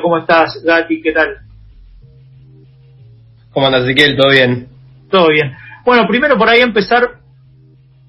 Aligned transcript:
¿cómo 0.00 0.18
estás? 0.18 0.62
Gati, 0.62 1.02
¿qué 1.02 1.10
tal? 1.10 1.36
¿Cómo 3.50 3.66
andas, 3.66 3.82
Ezequiel? 3.82 4.16
¿Todo 4.16 4.30
bien? 4.30 4.68
Todo 5.10 5.28
bien. 5.30 5.52
Bueno, 5.84 6.06
primero 6.06 6.38
por 6.38 6.48
ahí 6.48 6.60
empezar 6.60 7.18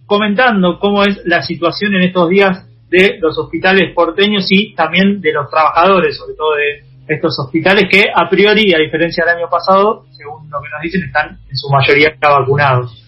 comentando 0.05 0.78
cómo 0.79 1.04
es 1.04 1.21
la 1.25 1.41
situación 1.41 1.96
en 1.96 2.04
estos 2.04 2.29
días 2.29 2.67
de 2.89 3.17
los 3.20 3.36
hospitales 3.39 3.96
porteños 3.96 4.46
y 4.49 4.75
también 4.75 5.21
de 5.21 5.33
los 5.33 5.49
trabajadores, 5.49 6.15
sobre 6.15 6.36
todo 6.36 6.54
de 6.54 6.83
estos 7.07 7.36
hospitales 7.39 7.86
que 7.89 8.04
a 8.13 8.29
priori, 8.29 8.71
a 8.75 8.77
diferencia 8.77 9.25
del 9.25 9.38
año 9.38 9.50
pasado, 9.50 10.05
según 10.11 10.47
lo 10.52 10.61
que 10.61 10.70
nos 10.70 10.82
dicen, 10.84 11.02
están 11.02 11.39
en 11.50 11.57
su 11.57 11.68
mayoría 11.70 12.16
vacunados. 12.21 13.04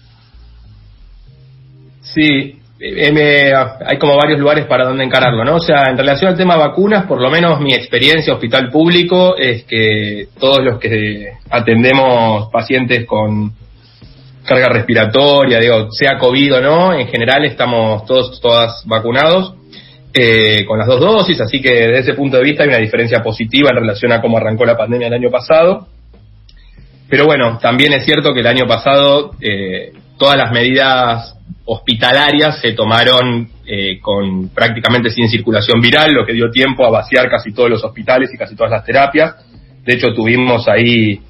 Sí, 2.02 2.60
eh, 2.80 3.54
hay 3.86 3.98
como 3.98 4.16
varios 4.16 4.40
lugares 4.40 4.66
para 4.66 4.86
donde 4.86 5.04
encararlo, 5.04 5.44
¿no? 5.44 5.56
O 5.56 5.60
sea, 5.60 5.86
en 5.90 5.98
relación 5.98 6.32
al 6.32 6.38
tema 6.38 6.58
vacunas, 6.58 7.06
por 7.06 7.20
lo 7.22 7.30
menos 7.30 7.60
mi 7.60 7.74
experiencia 7.74 8.34
hospital 8.34 8.70
público 8.70 9.36
es 9.36 9.64
que 9.64 10.28
todos 10.40 10.64
los 10.64 10.80
que 10.80 11.34
atendemos 11.50 12.50
pacientes 12.52 13.06
con 13.06 13.52
carga 14.46 14.70
respiratoria, 14.70 15.60
digo, 15.60 15.92
sea 15.92 16.18
COVID 16.18 16.56
o 16.56 16.62
no, 16.62 16.94
en 16.94 17.08
general 17.08 17.46
estamos 17.46 18.06
todos, 18.06 18.40
todas 18.40 18.84
vacunados 18.86 19.56
eh, 20.14 20.64
con 20.66 20.80
las 20.80 20.88
dos 20.88 21.00
dosis, 21.00 21.42
así 21.42 21.62
que 21.62 21.72
desde 21.72 22.00
ese 22.00 22.14
punto 22.14 22.38
de 22.38 22.44
vista 22.44 22.64
hay 22.64 22.70
una 22.70 22.78
diferencia 22.78 23.22
positiva 23.22 23.70
en 23.72 23.78
relación 23.78 24.12
a 24.12 24.22
cómo 24.22 24.38
arrancó 24.38 24.66
la 24.66 24.78
pandemia 24.78 25.08
el 25.08 25.14
año 25.14 25.30
pasado. 25.30 25.88
Pero 27.10 27.26
bueno, 27.26 27.58
también 27.60 27.94
es 27.94 28.06
cierto 28.06 28.34
que 28.34 28.42
el 28.42 28.48
año 28.48 28.68
pasado 28.68 29.32
eh, 29.42 29.94
todas 30.18 30.38
las 30.38 30.52
medidas 30.52 31.36
hospitalarias 31.66 32.60
se 32.62 32.74
tomaron 32.74 33.50
eh, 33.66 34.00
con 34.00 34.50
prácticamente 34.50 35.10
sin 35.10 35.30
circulación 35.30 35.82
viral, 35.82 36.14
lo 36.14 36.26
que 36.26 36.34
dio 36.34 36.50
tiempo 36.50 36.86
a 36.86 36.90
vaciar 36.90 37.30
casi 37.30 37.54
todos 37.54 37.70
los 37.70 37.84
hospitales 37.84 38.30
y 38.34 38.38
casi 38.38 38.56
todas 38.56 38.72
las 38.72 38.86
terapias. 38.86 39.36
De 39.84 39.94
hecho, 39.94 40.14
tuvimos 40.14 40.68
ahí 40.68 41.22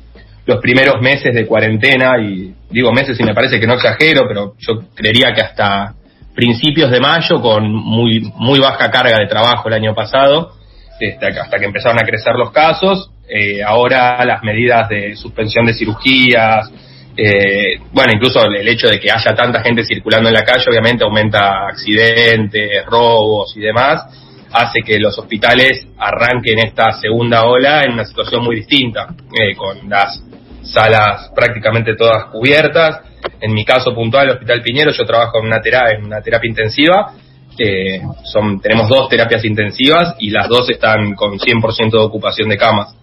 los 0.46 0.60
primeros 0.60 1.02
meses 1.02 1.34
de 1.34 1.46
cuarentena, 1.46 2.18
y 2.20 2.54
digo 2.70 2.92
meses 2.92 3.20
y 3.20 3.24
me 3.24 3.34
parece 3.34 3.60
que 3.60 3.68
no 3.68 3.74
exagero, 3.74 4.22
pero 4.28 4.54
yo 4.60 4.80
creería 4.96 5.34
que 5.34 5.42
hasta 5.42 5.94
principios 6.34 6.92
de 6.92 7.00
mayo, 7.00 7.42
con 7.42 7.74
muy, 7.74 8.32
muy 8.36 8.60
baja 8.60 8.90
carga 8.92 9.18
de 9.18 9.28
trabajo 9.28 9.68
el 9.68 9.74
año 9.74 9.94
pasado, 9.94 10.54
este, 11.00 11.28
hasta 11.28 11.58
que 11.58 11.66
empezaron 11.66 12.00
a 12.00 12.06
crecer 12.06 12.36
los 12.36 12.52
casos. 12.52 13.12
Eh, 13.28 13.62
ahora 13.62 14.24
las 14.24 14.42
medidas 14.44 14.88
de 14.88 15.16
suspensión 15.16 15.66
de 15.66 15.74
cirugías, 15.74 16.72
eh, 17.20 17.80
bueno, 17.92 18.12
incluso 18.14 18.46
el 18.46 18.68
hecho 18.68 18.88
de 18.88 19.00
que 19.00 19.10
haya 19.12 19.34
tanta 19.34 19.64
gente 19.64 19.84
circulando 19.84 20.30
en 20.30 20.36
la 20.36 20.44
calle, 20.44 20.66
obviamente 20.70 21.04
aumenta 21.04 21.68
accidentes, 21.68 22.86
robos 22.86 23.58
y 23.58 23.62
demás, 23.62 24.04
hace 24.52 24.82
que 24.86 25.00
los 25.00 25.18
hospitales 25.18 25.88
arranquen 25.98 26.60
esta 26.60 26.92
segunda 26.92 27.46
ola 27.46 27.84
en 27.84 27.94
una 27.94 28.06
situación 28.06 28.44
muy 28.44 28.58
distinta, 28.58 29.08
eh, 29.34 29.56
con 29.56 29.90
las 29.90 30.24
salas 30.62 31.32
prácticamente 31.36 31.96
todas 31.96 32.26
cubiertas. 32.26 33.02
En 33.42 33.52
mi 33.52 33.66
caso 33.66 33.96
puntual, 33.96 34.28
el 34.28 34.34
Hospital 34.34 34.62
Piñero, 34.62 34.92
yo 34.92 35.04
trabajo 35.04 35.40
en 35.40 35.48
una, 35.48 35.60
terapia, 35.60 35.98
en 35.98 36.06
una 36.06 36.22
terapia 36.22 36.48
intensiva. 36.48 37.14
Eh, 37.58 38.00
son, 38.26 38.62
tenemos 38.62 38.88
dos 38.90 39.10
terapias 39.10 39.44
intensivas 39.44 40.16
y 40.20 40.30
las 40.30 40.48
dos 40.48 40.70
están 40.70 41.16
con 41.16 41.40
100% 41.40 41.90
de 41.90 41.98
ocupación 41.98 42.48
de 42.50 42.58
camas. 42.58 42.96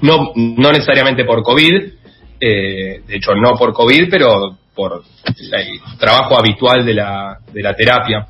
No, 0.00 0.30
no 0.36 0.70
necesariamente 0.70 1.24
por 1.24 1.42
COVID, 1.42 1.97
eh, 2.40 3.02
de 3.06 3.16
hecho 3.16 3.34
no 3.34 3.54
por 3.56 3.72
COVID, 3.72 4.08
pero 4.10 4.58
por 4.74 5.02
el 5.24 5.80
trabajo 5.98 6.38
habitual 6.38 6.84
de 6.86 6.94
la, 6.94 7.38
de 7.52 7.62
la 7.62 7.74
terapia. 7.74 8.26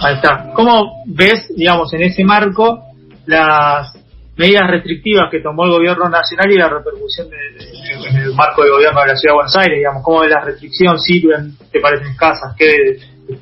Ahí 0.00 0.14
está. 0.14 0.50
¿Cómo 0.54 1.02
ves, 1.06 1.52
digamos, 1.54 1.92
en 1.94 2.02
ese 2.02 2.24
marco 2.24 2.84
las 3.26 3.92
medidas 4.36 4.70
restrictivas 4.70 5.30
que 5.30 5.40
tomó 5.40 5.64
el 5.64 5.72
gobierno 5.72 6.08
nacional 6.08 6.50
y 6.50 6.56
la 6.56 6.68
repercusión 6.68 7.28
en 8.08 8.16
el 8.16 8.34
marco 8.34 8.62
del 8.62 8.72
gobierno 8.72 9.00
de 9.00 9.06
la 9.06 9.16
ciudad 9.16 9.32
de 9.32 9.36
Buenos 9.36 9.56
Aires? 9.56 9.78
Digamos, 9.78 10.02
¿Cómo 10.02 10.20
ves 10.20 10.30
las 10.30 10.44
restricciones? 10.44 11.02
¿Sirven? 11.02 11.56
¿Te 11.70 11.80
parecen 11.80 12.08
escasas? 12.08 12.54
¿Qué 12.56 12.98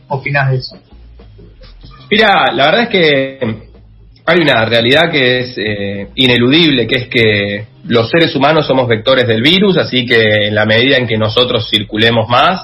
opinas 0.09 0.51
de 0.51 0.57
eso? 0.57 0.77
Mira, 2.11 2.53
la 2.53 2.67
verdad 2.67 2.83
es 2.83 2.89
que 2.89 3.72
hay 4.25 4.41
una 4.41 4.65
realidad 4.65 5.11
que 5.11 5.41
es 5.41 5.55
eh, 5.59 6.09
ineludible, 6.15 6.87
que 6.87 6.97
es 6.97 7.09
que 7.09 7.67
los 7.87 8.09
seres 8.09 8.35
humanos 8.37 8.67
somos 8.67 8.87
vectores 8.87 9.27
del 9.27 9.43
virus, 9.43 9.77
así 9.77 10.07
que 10.07 10.47
en 10.47 10.55
la 10.55 10.65
medida 10.65 10.97
en 10.97 11.09
que 11.09 11.19
nosotros 11.19 11.69
circulemos 11.69 12.29
más, 12.29 12.63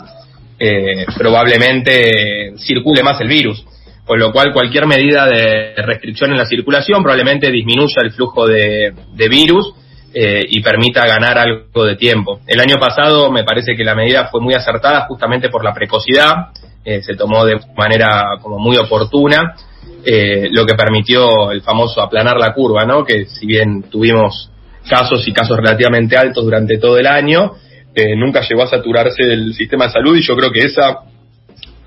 eh, 0.58 1.04
probablemente 1.16 2.52
circule 2.58 3.02
más 3.02 3.20
el 3.20 3.28
virus. 3.28 3.64
Con 4.04 4.18
lo 4.18 4.32
cual 4.32 4.52
cualquier 4.54 4.86
medida 4.86 5.26
de 5.26 5.74
restricción 5.82 6.30
en 6.30 6.38
la 6.38 6.46
circulación 6.46 7.02
probablemente 7.02 7.50
disminuya 7.50 8.02
el 8.02 8.12
flujo 8.12 8.46
de, 8.46 8.94
virus 9.28 9.74
eh, 10.14 10.46
y 10.48 10.62
permita 10.62 11.06
ganar 11.06 11.36
algo 11.36 11.84
de 11.84 11.96
tiempo. 11.96 12.40
El 12.46 12.60
año 12.60 12.76
pasado 12.80 13.30
me 13.30 13.44
parece 13.44 13.74
que 13.76 13.84
la 13.84 13.94
medida 13.94 14.28
fue 14.28 14.40
muy 14.40 14.54
acertada 14.54 15.06
justamente 15.06 15.50
por 15.50 15.62
la 15.62 15.74
precocidad, 15.74 16.52
se 16.84 17.16
tomó 17.16 17.44
de 17.44 17.60
manera 17.76 18.38
como 18.40 18.58
muy 18.58 18.78
oportuna 18.78 19.54
eh, 20.04 20.48
lo 20.50 20.64
que 20.64 20.74
permitió 20.74 21.50
el 21.50 21.62
famoso 21.62 22.00
aplanar 22.00 22.36
la 22.38 22.54
curva, 22.54 22.84
¿no? 22.84 23.04
Que 23.04 23.26
si 23.26 23.46
bien 23.46 23.84
tuvimos 23.90 24.50
casos 24.88 25.26
y 25.26 25.32
casos 25.32 25.56
relativamente 25.56 26.16
altos 26.16 26.44
durante 26.44 26.78
todo 26.78 26.98
el 26.98 27.06
año, 27.06 27.52
eh, 27.94 28.14
nunca 28.16 28.42
llegó 28.48 28.62
a 28.62 28.68
saturarse 28.68 29.22
el 29.22 29.54
sistema 29.54 29.86
de 29.86 29.92
salud 29.92 30.16
y 30.16 30.22
yo 30.22 30.36
creo 30.36 30.50
que 30.52 30.60
esa, 30.60 31.00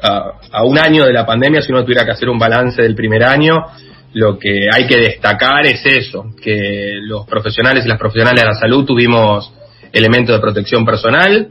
a, 0.02 0.64
un 0.64 0.78
año 0.78 1.06
de 1.06 1.14
la 1.14 1.26
pandemia, 1.26 1.62
si 1.62 1.72
uno 1.72 1.84
tuviera 1.84 2.06
que 2.06 2.12
hacer 2.12 2.30
un 2.30 2.38
balance 2.38 2.82
del 2.82 2.96
primer 2.96 3.24
año, 3.24 3.66
lo 4.14 4.38
que 4.38 4.68
hay 4.72 4.88
que 4.88 4.98
destacar 4.98 5.66
es 5.66 5.86
eso, 5.86 6.26
que 6.42 7.00
los 7.02 7.26
profesionales 7.26 7.86
y 7.86 7.88
las 7.88 7.98
profesionales 7.98 8.42
de 8.42 8.48
la 8.48 8.56
salud 8.56 8.86
tuvimos 8.86 9.54
elementos 9.94 10.36
de 10.36 10.42
protección 10.42 10.86
personal, 10.86 11.48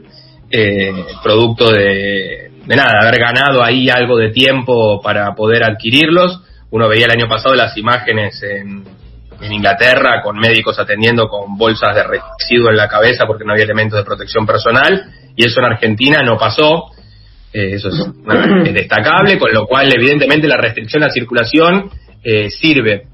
eh, 0.51 0.93
producto 1.23 1.71
de, 1.71 2.51
de 2.65 2.75
nada, 2.75 2.99
haber 3.01 3.19
ganado 3.19 3.63
ahí 3.63 3.89
algo 3.89 4.17
de 4.17 4.29
tiempo 4.29 5.01
para 5.01 5.33
poder 5.33 5.63
adquirirlos 5.63 6.41
uno 6.71 6.87
veía 6.87 7.05
el 7.05 7.11
año 7.11 7.27
pasado 7.27 7.53
las 7.55 7.77
imágenes 7.77 8.41
en, 8.43 8.83
Inglaterra 9.41 10.21
con 10.21 10.37
médicos 10.37 10.77
atendiendo 10.77 11.27
con 11.27 11.57
bolsas 11.57 11.95
de 11.95 12.03
residuo 12.03 12.69
en 12.69 12.77
la 12.77 12.87
cabeza 12.87 13.25
porque 13.25 13.43
no 13.43 13.53
había 13.53 13.63
elementos 13.63 13.97
de 13.97 14.05
protección 14.05 14.45
personal 14.45 15.03
y 15.35 15.47
eso 15.47 15.59
en 15.61 15.65
Argentina 15.65 16.21
no 16.21 16.37
pasó. 16.37 16.91
Eh, 17.51 17.73
eso 17.73 17.89
es, 17.89 17.95
destacable, 18.73 19.39
con 19.39 19.51
lo 19.51 19.65
cual 19.65 19.91
evidentemente 19.91 20.47
la 20.47 20.57
restricción 20.57 21.01
a 21.01 21.07
la 21.07 21.11
circulación 21.11 21.89
eh, 22.23 22.51
sirve. 22.51 23.07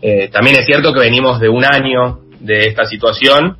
Eh, 0.00 0.28
también 0.32 0.56
es 0.56 0.64
cierto 0.64 0.90
que 0.94 1.00
venimos 1.00 1.38
de 1.38 1.50
un 1.50 1.66
año 1.66 2.20
de 2.40 2.66
esta 2.66 2.86
situación, 2.86 3.58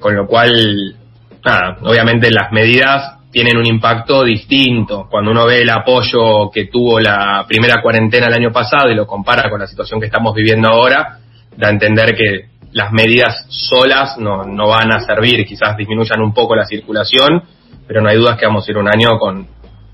con 0.00 0.16
lo 0.16 0.26
cual, 0.26 0.96
nada, 1.44 1.76
obviamente 1.82 2.30
las 2.30 2.52
medidas 2.52 3.13
tienen 3.34 3.56
un 3.56 3.66
impacto 3.66 4.22
distinto. 4.22 5.08
Cuando 5.10 5.32
uno 5.32 5.44
ve 5.44 5.62
el 5.62 5.70
apoyo 5.70 6.52
que 6.52 6.66
tuvo 6.66 7.00
la 7.00 7.44
primera 7.48 7.82
cuarentena 7.82 8.28
el 8.28 8.34
año 8.34 8.52
pasado 8.52 8.92
y 8.92 8.94
lo 8.94 9.08
compara 9.08 9.50
con 9.50 9.58
la 9.58 9.66
situación 9.66 9.98
que 9.98 10.06
estamos 10.06 10.36
viviendo 10.36 10.68
ahora, 10.68 11.18
da 11.56 11.66
a 11.66 11.72
entender 11.72 12.14
que 12.14 12.50
las 12.70 12.92
medidas 12.92 13.44
solas 13.48 14.18
no, 14.18 14.44
no 14.44 14.68
van 14.68 14.94
a 14.94 15.00
servir, 15.00 15.44
quizás 15.44 15.76
disminuyan 15.76 16.20
un 16.20 16.32
poco 16.32 16.54
la 16.54 16.64
circulación, 16.64 17.42
pero 17.88 18.00
no 18.00 18.08
hay 18.08 18.18
dudas 18.18 18.38
que 18.38 18.46
vamos 18.46 18.68
a 18.68 18.70
ir 18.70 18.78
un 18.78 18.88
año 18.88 19.18
con 19.18 19.48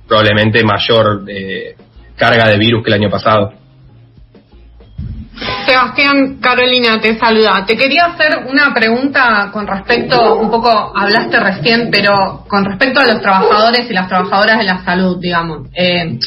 probablemente 0.07 0.62
mayor 0.62 1.25
eh, 1.27 1.77
carga 2.17 2.47
de 2.47 2.59
virus 2.59 2.84
que 2.84 2.91
el 2.91 3.01
año 3.01 3.09
pasado. 3.09 3.55
Sebastián, 5.70 6.38
Carolina 6.41 7.00
te 7.00 7.16
saluda. 7.16 7.64
Te 7.64 7.76
quería 7.76 8.06
hacer 8.06 8.44
una 8.48 8.75
pregunta 8.75 9.50
con 9.53 9.69
respecto, 9.69 10.34
un 10.34 10.50
poco 10.50 10.69
hablaste 10.69 11.38
recién, 11.38 11.91
pero 11.92 12.44
con 12.48 12.64
respecto 12.64 12.98
a 12.98 13.06
los 13.06 13.20
trabajadores 13.22 13.88
y 13.88 13.92
las 13.92 14.09
trabajadoras 14.09 14.59
de 14.59 14.64
la 14.64 14.84
salud, 14.84 15.19
digamos. 15.20 15.69
Eh, 15.72 16.19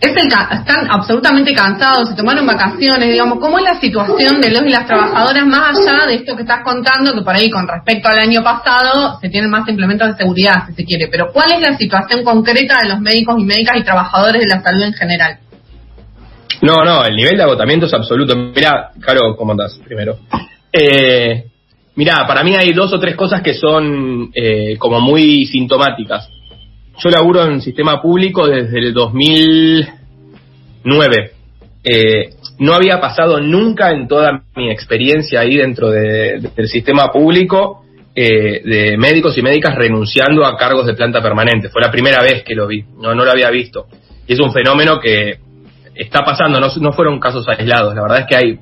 es 0.00 0.16
el, 0.16 0.28
están 0.28 0.90
absolutamente 0.90 1.52
cansados, 1.52 2.08
se 2.08 2.14
tomaron 2.14 2.46
vacaciones, 2.46 3.10
digamos, 3.10 3.38
¿cómo 3.38 3.58
es 3.58 3.64
la 3.64 3.78
situación 3.78 4.40
de 4.40 4.48
los 4.48 4.62
y 4.62 4.70
las 4.70 4.86
trabajadoras 4.86 5.46
más 5.46 5.76
allá 5.76 6.06
de 6.06 6.14
esto 6.14 6.34
que 6.34 6.42
estás 6.42 6.60
contando, 6.64 7.12
que 7.12 7.20
por 7.20 7.34
ahí 7.34 7.50
con 7.50 7.68
respecto 7.68 8.08
al 8.08 8.18
año 8.18 8.42
pasado 8.42 9.18
se 9.20 9.28
tienen 9.28 9.50
más 9.50 9.68
implementos 9.68 10.08
de 10.08 10.16
seguridad, 10.16 10.64
si 10.68 10.72
se 10.72 10.84
quiere, 10.86 11.08
pero 11.08 11.30
cuál 11.34 11.52
es 11.52 11.60
la 11.60 11.76
situación 11.76 12.24
concreta 12.24 12.78
de 12.80 12.88
los 12.88 13.00
médicos 13.00 13.34
y 13.38 13.44
médicas 13.44 13.76
y 13.76 13.82
trabajadores 13.82 14.40
de 14.40 14.48
la 14.48 14.62
salud 14.62 14.84
en 14.84 14.94
general? 14.94 15.38
No, 16.62 16.84
no, 16.84 17.04
el 17.04 17.16
nivel 17.16 17.36
de 17.36 17.42
agotamiento 17.42 17.86
es 17.86 17.94
absoluto. 17.94 18.36
Mira, 18.36 18.90
Caro, 19.00 19.34
¿cómo 19.36 19.50
andás? 19.52 19.80
Primero. 19.84 20.18
Eh, 20.72 21.44
mira, 21.96 22.24
para 22.26 22.44
mí 22.44 22.54
hay 22.54 22.72
dos 22.72 22.92
o 22.92 23.00
tres 23.00 23.16
cosas 23.16 23.42
que 23.42 23.54
son 23.54 24.30
eh, 24.34 24.76
como 24.78 25.00
muy 25.00 25.46
sintomáticas. 25.46 26.28
Yo 27.02 27.08
laburo 27.08 27.46
en 27.46 27.62
sistema 27.62 28.02
público 28.02 28.46
desde 28.46 28.78
el 28.78 28.92
2009. 28.92 31.32
Eh, 31.82 32.34
no 32.58 32.74
había 32.74 33.00
pasado 33.00 33.40
nunca 33.40 33.92
en 33.92 34.06
toda 34.06 34.42
mi 34.54 34.70
experiencia 34.70 35.40
ahí 35.40 35.56
dentro 35.56 35.88
del 35.90 36.68
sistema 36.68 37.10
público 37.10 37.86
eh, 38.14 38.60
de 38.62 38.98
médicos 38.98 39.38
y 39.38 39.42
médicas 39.42 39.74
renunciando 39.76 40.44
a 40.44 40.58
cargos 40.58 40.84
de 40.84 40.92
planta 40.92 41.22
permanente. 41.22 41.70
Fue 41.70 41.80
la 41.80 41.90
primera 41.90 42.22
vez 42.22 42.42
que 42.42 42.54
lo 42.54 42.66
vi, 42.66 42.84
no, 42.98 43.14
no 43.14 43.24
lo 43.24 43.30
había 43.30 43.48
visto. 43.50 43.86
Y 44.26 44.34
es 44.34 44.40
un 44.40 44.52
fenómeno 44.52 45.00
que 45.00 45.38
está 46.00 46.24
pasando, 46.24 46.60
no, 46.60 46.92
fueron 46.92 47.20
casos 47.20 47.46
aislados, 47.46 47.94
la 47.94 48.02
verdad 48.02 48.20
es 48.20 48.26
que 48.26 48.36
hay, 48.36 48.58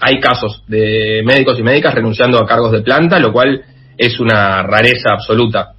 hay 0.00 0.20
casos 0.20 0.62
de 0.68 1.22
médicos 1.24 1.58
y 1.58 1.62
médicas 1.62 1.94
renunciando 1.94 2.38
a 2.38 2.46
cargos 2.46 2.72
de 2.72 2.82
planta, 2.82 3.18
lo 3.18 3.32
cual 3.32 3.62
es 3.96 4.20
una 4.20 4.62
rareza 4.62 5.12
absoluta. 5.12 5.72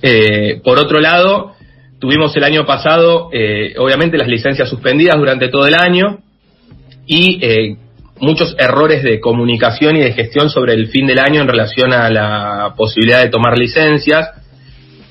Eh, 0.00 0.60
por 0.62 0.78
otro 0.78 1.00
lado, 1.00 1.54
tuvimos 1.98 2.36
el 2.36 2.44
año 2.44 2.64
pasado, 2.64 3.30
eh, 3.32 3.74
obviamente, 3.76 4.18
las 4.18 4.28
licencias 4.28 4.68
suspendidas 4.68 5.16
durante 5.16 5.48
todo 5.48 5.66
el 5.66 5.74
año 5.74 6.18
y 7.06 7.38
eh, 7.42 7.76
muchos 8.20 8.54
errores 8.58 9.02
de 9.02 9.18
comunicación 9.18 9.96
y 9.96 10.00
de 10.00 10.12
gestión 10.12 10.48
sobre 10.48 10.74
el 10.74 10.88
fin 10.88 11.08
del 11.08 11.18
año 11.18 11.40
en 11.40 11.48
relación 11.48 11.92
a 11.92 12.08
la 12.08 12.74
posibilidad 12.76 13.20
de 13.20 13.30
tomar 13.30 13.58
licencias, 13.58 14.30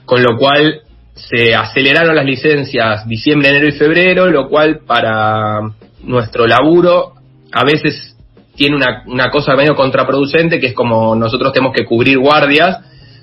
con 0.05 0.23
lo 0.23 0.37
cual 0.37 0.81
se 1.29 1.53
aceleraron 1.55 2.15
las 2.15 2.25
licencias 2.25 3.07
diciembre, 3.07 3.49
enero 3.49 3.67
y 3.67 3.73
febrero, 3.73 4.27
lo 4.27 4.49
cual 4.49 4.79
para 4.85 5.59
nuestro 6.03 6.47
laburo 6.47 7.13
a 7.51 7.63
veces 7.63 8.15
tiene 8.55 8.75
una, 8.75 9.03
una 9.07 9.29
cosa 9.29 9.55
medio 9.55 9.75
contraproducente, 9.75 10.59
que 10.59 10.67
es 10.67 10.73
como 10.73 11.15
nosotros 11.15 11.53
tenemos 11.53 11.75
que 11.75 11.85
cubrir 11.85 12.19
guardias, 12.19 12.79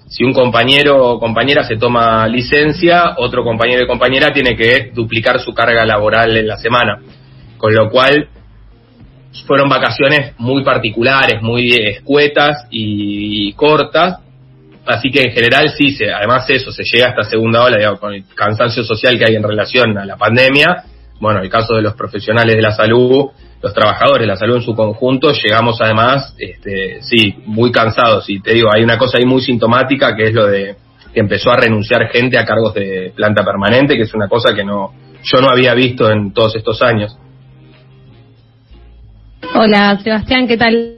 si 0.08 0.24
un 0.24 0.32
compañero 0.32 1.04
o 1.04 1.20
compañera 1.20 1.64
se 1.64 1.76
toma 1.76 2.26
licencia, 2.26 3.14
otro 3.18 3.44
compañero 3.44 3.84
y 3.84 3.86
compañera 3.86 4.32
tiene 4.32 4.56
que 4.56 4.90
duplicar 4.94 5.38
su 5.40 5.52
carga 5.52 5.84
laboral 5.84 6.36
en 6.36 6.48
la 6.48 6.56
semana. 6.56 7.00
Con 7.58 7.74
lo 7.74 7.90
cual, 7.90 8.28
fueron 9.46 9.68
vacaciones 9.68 10.34
muy 10.38 10.64
particulares, 10.64 11.42
muy 11.42 11.70
escuetas 11.70 12.66
y 12.70 13.52
cortas. 13.52 14.20
Así 14.88 15.10
que 15.10 15.20
en 15.20 15.32
general 15.32 15.68
sí, 15.76 15.90
se, 15.90 16.10
además 16.10 16.48
eso, 16.48 16.72
se 16.72 16.82
llega 16.82 17.08
a 17.08 17.10
esta 17.10 17.24
segunda 17.24 17.62
ola, 17.62 17.76
digamos, 17.76 18.00
con 18.00 18.14
el 18.14 18.24
cansancio 18.34 18.82
social 18.82 19.18
que 19.18 19.26
hay 19.26 19.36
en 19.36 19.42
relación 19.42 19.98
a 19.98 20.06
la 20.06 20.16
pandemia. 20.16 20.84
Bueno, 21.20 21.42
el 21.42 21.50
caso 21.50 21.74
de 21.74 21.82
los 21.82 21.92
profesionales 21.92 22.56
de 22.56 22.62
la 22.62 22.70
salud, 22.70 23.26
los 23.60 23.74
trabajadores 23.74 24.20
de 24.20 24.26
la 24.28 24.36
salud 24.36 24.56
en 24.56 24.62
su 24.62 24.74
conjunto, 24.74 25.30
llegamos 25.32 25.78
además, 25.82 26.34
este, 26.38 27.02
sí, 27.02 27.34
muy 27.44 27.70
cansados. 27.70 28.30
Y 28.30 28.40
te 28.40 28.54
digo, 28.54 28.70
hay 28.74 28.82
una 28.82 28.96
cosa 28.96 29.18
ahí 29.18 29.26
muy 29.26 29.42
sintomática 29.42 30.16
que 30.16 30.28
es 30.28 30.32
lo 30.32 30.46
de 30.46 30.76
que 31.12 31.20
empezó 31.20 31.50
a 31.50 31.56
renunciar 31.56 32.08
gente 32.10 32.38
a 32.38 32.46
cargos 32.46 32.72
de 32.72 33.12
planta 33.14 33.44
permanente, 33.44 33.94
que 33.94 34.04
es 34.04 34.14
una 34.14 34.26
cosa 34.26 34.54
que 34.54 34.64
no, 34.64 34.94
yo 35.22 35.40
no 35.42 35.50
había 35.50 35.74
visto 35.74 36.10
en 36.10 36.32
todos 36.32 36.56
estos 36.56 36.80
años. 36.80 37.14
Hola, 39.54 39.98
Sebastián, 40.02 40.48
¿qué 40.48 40.56
tal? 40.56 40.94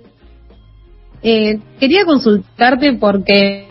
Eh, 1.23 1.59
quería 1.81 2.05
consultarte 2.05 2.93
porque 2.93 3.70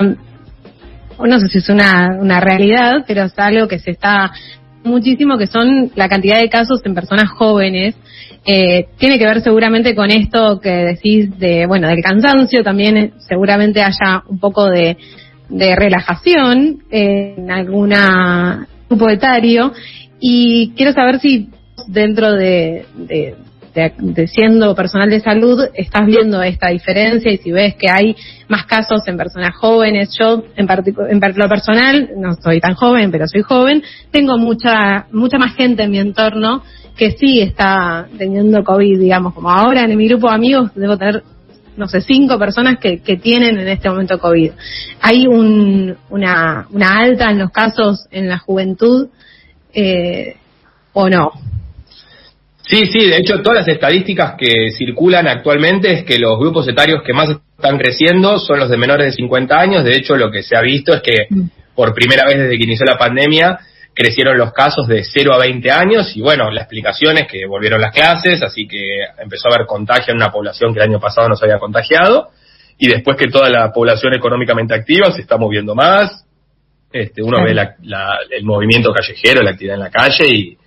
no 0.00 1.40
sé 1.40 1.48
si 1.48 1.58
es 1.58 1.68
una, 1.68 2.40
realidad, 2.40 3.04
pero 3.06 3.24
es 3.24 3.38
algo 3.38 3.68
que 3.68 3.78
se 3.78 3.90
está 3.90 4.32
muchísimo, 4.84 5.36
que 5.36 5.46
son 5.46 5.90
la 5.94 6.08
cantidad 6.08 6.40
de 6.40 6.48
casos 6.48 6.80
en 6.84 6.94
personas 6.94 7.28
jóvenes. 7.30 7.94
Eh, 8.46 8.86
tiene 8.98 9.18
que 9.18 9.26
ver 9.26 9.42
seguramente 9.42 9.94
con 9.94 10.10
esto 10.10 10.60
que 10.60 10.70
decís 10.70 11.38
de, 11.38 11.66
bueno, 11.66 11.88
del 11.88 12.02
cansancio, 12.02 12.64
también 12.64 12.96
eh, 12.96 13.12
seguramente 13.28 13.82
haya 13.82 14.22
un 14.28 14.38
poco 14.38 14.68
de, 14.70 14.96
relajación 15.50 16.78
en 16.90 17.50
algún 17.50 17.92
grupo 18.88 19.08
etario. 19.10 19.72
Y 20.20 20.72
quiero 20.76 20.92
saber 20.92 21.18
si 21.18 21.50
dentro 21.88 22.34
de, 22.34 22.84
de, 22.94 23.34
siendo 24.26 24.74
personal 24.74 25.10
de 25.10 25.20
salud, 25.20 25.64
estás 25.74 26.06
viendo 26.06 26.42
esta 26.42 26.68
diferencia 26.68 27.30
y 27.30 27.38
si 27.38 27.50
ves 27.50 27.74
que 27.76 27.90
hay 27.90 28.16
más 28.48 28.66
casos 28.66 29.02
en 29.06 29.16
personas 29.16 29.54
jóvenes. 29.56 30.16
Yo, 30.18 30.44
en, 30.56 30.68
en 30.68 31.20
lo 31.36 31.48
personal, 31.48 32.10
no 32.16 32.34
soy 32.34 32.60
tan 32.60 32.74
joven, 32.74 33.10
pero 33.10 33.26
soy 33.26 33.42
joven, 33.42 33.82
tengo 34.10 34.38
mucha, 34.38 35.06
mucha 35.12 35.38
más 35.38 35.54
gente 35.54 35.84
en 35.84 35.90
mi 35.90 35.98
entorno 35.98 36.62
que 36.96 37.12
sí 37.12 37.40
está 37.40 38.08
teniendo 38.18 38.62
COVID, 38.62 38.98
digamos, 38.98 39.34
como 39.34 39.50
ahora 39.50 39.84
en 39.84 39.96
mi 39.96 40.06
grupo 40.06 40.28
de 40.28 40.34
amigos 40.34 40.70
debo 40.74 40.98
tener 40.98 41.22
no 41.76 41.88
sé, 41.88 42.02
cinco 42.02 42.38
personas 42.38 42.78
que, 42.78 42.98
que 42.98 43.16
tienen 43.16 43.58
en 43.58 43.68
este 43.68 43.88
momento 43.88 44.18
COVID. 44.18 44.52
Hay 45.00 45.26
un, 45.26 45.96
una, 46.10 46.66
una 46.70 46.98
alta 46.98 47.30
en 47.30 47.38
los 47.38 47.50
casos 47.50 48.06
en 48.10 48.28
la 48.28 48.38
juventud 48.38 49.08
eh, 49.72 50.36
o 50.92 51.08
no. 51.08 51.32
Sí, 52.70 52.86
sí, 52.86 53.08
de 53.08 53.16
hecho 53.16 53.42
todas 53.42 53.66
las 53.66 53.68
estadísticas 53.68 54.34
que 54.38 54.70
circulan 54.70 55.26
actualmente 55.26 55.92
es 55.92 56.04
que 56.04 56.20
los 56.20 56.38
grupos 56.38 56.68
etarios 56.68 57.02
que 57.04 57.12
más 57.12 57.28
están 57.28 57.76
creciendo 57.78 58.38
son 58.38 58.60
los 58.60 58.70
de 58.70 58.76
menores 58.76 59.06
de 59.06 59.12
50 59.12 59.58
años. 59.58 59.84
De 59.84 59.96
hecho, 59.96 60.16
lo 60.16 60.30
que 60.30 60.44
se 60.44 60.56
ha 60.56 60.60
visto 60.60 60.94
es 60.94 61.02
que 61.02 61.26
mm. 61.28 61.42
por 61.74 61.92
primera 61.92 62.24
vez 62.26 62.38
desde 62.38 62.56
que 62.56 62.64
inició 62.64 62.86
la 62.86 62.96
pandemia 62.96 63.58
crecieron 63.92 64.38
los 64.38 64.52
casos 64.52 64.86
de 64.86 65.02
0 65.02 65.34
a 65.34 65.38
20 65.38 65.68
años 65.72 66.16
y 66.16 66.20
bueno, 66.20 66.48
la 66.52 66.60
explicación 66.60 67.18
es 67.18 67.26
que 67.26 67.44
volvieron 67.46 67.80
las 67.80 67.92
clases, 67.92 68.40
así 68.40 68.68
que 68.68 68.78
empezó 69.18 69.48
a 69.48 69.56
haber 69.56 69.66
contagio 69.66 70.12
en 70.12 70.18
una 70.18 70.30
población 70.30 70.72
que 70.72 70.78
el 70.78 70.90
año 70.90 71.00
pasado 71.00 71.28
no 71.28 71.34
se 71.34 71.46
había 71.46 71.58
contagiado 71.58 72.28
y 72.78 72.88
después 72.88 73.16
que 73.16 73.26
toda 73.26 73.50
la 73.50 73.72
población 73.72 74.14
económicamente 74.14 74.74
activa 74.74 75.10
se 75.10 75.22
está 75.22 75.36
moviendo 75.36 75.74
más, 75.74 76.24
este, 76.92 77.20
uno 77.20 77.42
ve 77.42 77.50
el 78.30 78.44
movimiento 78.44 78.92
callejero, 78.92 79.42
la 79.42 79.50
actividad 79.50 79.74
en 79.74 79.82
la 79.82 79.90
calle 79.90 80.24
y 80.28 80.58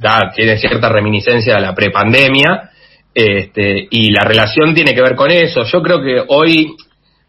da, 0.00 0.32
tiene 0.34 0.58
cierta 0.58 0.88
reminiscencia 0.88 1.56
a 1.56 1.60
la 1.60 1.74
prepandemia, 1.74 2.70
este, 3.14 3.88
y 3.90 4.10
la 4.10 4.22
relación 4.24 4.74
tiene 4.74 4.94
que 4.94 5.02
ver 5.02 5.14
con 5.14 5.30
eso. 5.30 5.64
Yo 5.64 5.82
creo 5.82 6.02
que 6.02 6.22
hoy, 6.28 6.74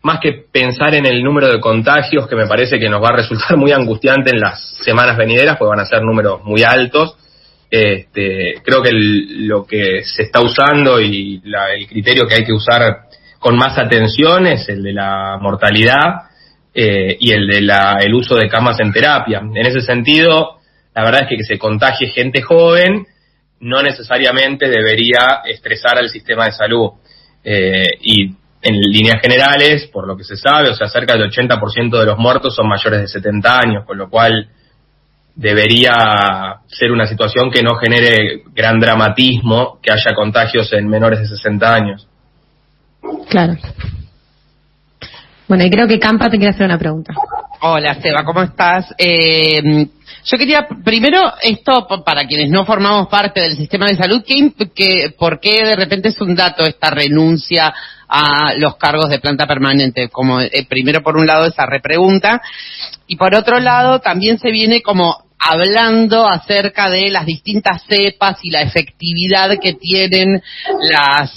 más 0.04 0.20
que 0.20 0.46
pensar 0.52 0.96
en 0.96 1.06
el 1.06 1.24
número 1.24 1.48
de 1.48 1.60
contagios, 1.60 2.28
que 2.28 2.36
me 2.36 2.48
parece 2.48 2.80
que 2.80 2.90
nos 2.90 3.04
va 3.04 3.10
a 3.10 3.18
resultar 3.18 3.58
muy 3.58 3.72
angustiante 3.72 4.32
en 4.32 4.40
las 4.40 4.78
semanas 4.82 5.18
venideras, 5.18 5.58
pues 5.58 5.70
van 5.70 5.80
a 5.80 5.86
ser 5.86 6.02
números 6.02 6.44
muy 6.44 6.64
altos, 6.64 7.18
este, 7.70 8.56
creo 8.64 8.82
que 8.82 8.92
lo 8.92 9.66
que 9.66 10.04
se 10.04 10.24
está 10.24 10.42
usando 10.42 11.00
y 11.00 11.42
el 11.46 11.88
criterio 11.88 12.28
que 12.28 12.36
hay 12.36 12.44
que 12.44 12.52
usar 12.52 13.04
con 13.40 13.56
más 13.56 13.78
atención 13.78 14.46
es 14.46 14.68
el 14.68 14.84
de 14.84 14.92
la 14.92 15.38
mortalidad 15.42 16.24
eh, 16.74 17.16
y 17.18 17.32
el 17.32 17.48
de 17.48 17.62
la, 17.62 17.98
el 18.02 18.14
uso 18.14 18.36
de 18.36 18.50
camas 18.50 18.80
en 18.82 18.92
terapia. 18.92 19.40
En 19.40 19.66
ese 19.66 19.82
sentido, 19.82 20.61
la 20.94 21.04
verdad 21.04 21.22
es 21.24 21.30
que 21.30 21.38
que 21.38 21.44
se 21.44 21.58
contagie 21.58 22.08
gente 22.08 22.42
joven 22.42 23.06
no 23.62 23.82
necesariamente 23.82 24.68
debería 24.68 25.42
estresar 25.46 25.98
al 25.98 26.10
sistema 26.10 26.46
de 26.46 26.52
salud. 26.52 26.92
Eh, 27.44 27.86
y 28.02 28.36
en 28.64 28.76
líneas 28.80 29.22
generales, 29.22 29.88
por 29.92 30.08
lo 30.08 30.18
que 30.18 30.24
se 30.24 30.36
sabe, 30.36 30.70
o 30.70 30.76
sea, 30.76 30.88
cerca 30.88 31.14
del 31.14 31.32
80% 31.32 32.00
de 32.00 32.06
los 32.06 32.18
muertos 32.18 32.56
son 32.56 32.68
mayores 32.68 33.02
de 33.02 33.08
70 33.08 33.60
años, 33.60 33.86
con 33.86 33.98
lo 33.98 34.10
cual 34.10 34.50
debería 35.36 36.60
ser 36.68 36.92
una 36.92 37.08
situación 37.08 37.50
que 37.50 37.64
no 37.64 37.76
genere 37.76 38.44
gran 38.54 38.80
dramatismo 38.80 39.80
que 39.82 39.92
haya 39.92 40.14
contagios 40.14 40.72
en 40.74 40.88
menores 40.88 41.20
de 41.22 41.28
60 41.28 41.74
años. 41.74 42.08
Claro. 43.30 43.54
Bueno, 45.48 45.66
y 45.66 45.70
creo 45.70 45.88
que 45.88 46.00
Campa 46.00 46.30
te 46.30 46.38
quiere 46.38 46.54
hacer 46.54 46.66
una 46.66 46.78
pregunta. 46.78 47.14
Hola, 47.62 47.96
Seba, 47.96 48.24
¿cómo 48.24 48.42
estás? 48.42 48.94
Eh, 48.98 49.88
yo 50.24 50.38
quería, 50.38 50.68
primero, 50.84 51.34
esto 51.42 51.88
para 52.06 52.26
quienes 52.26 52.50
no 52.50 52.66
formamos 52.66 53.08
parte 53.08 53.42
del 53.42 53.56
sistema 53.56 53.88
de 53.88 53.96
salud, 53.96 54.24
¿qué, 54.26 55.14
¿por 55.18 55.40
qué 55.40 55.66
de 55.66 55.76
repente 55.76 56.10
es 56.10 56.22
un 56.22 56.36
dato 56.36 56.66
esta 56.66 56.92
renuncia 56.92 57.74
a 58.08 58.54
los 58.58 58.76
cargos 58.76 59.10
de 59.10 59.20
planta 59.20 59.48
permanente? 59.48 60.10
Como 60.10 60.40
eh, 60.40 60.66
primero, 60.70 61.02
por 61.02 61.18
un 61.18 61.26
lado, 61.26 61.46
esa 61.46 61.66
repregunta, 61.66 62.42
y 63.08 63.16
por 63.16 63.34
otro 63.36 63.60
lado, 63.60 64.00
también 64.00 64.38
se 64.40 64.52
viene 64.52 64.82
como 64.82 65.26
hablando 65.44 66.28
acerca 66.28 66.88
de 66.90 67.10
las 67.10 67.26
distintas 67.26 67.82
cepas 67.90 68.38
y 68.44 68.52
la 68.52 68.62
efectividad 68.62 69.58
que 69.60 69.74
tienen 69.74 70.40
las, 70.92 71.36